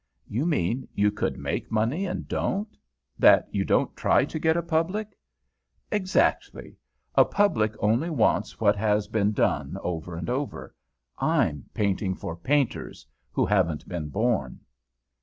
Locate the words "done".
9.31-9.77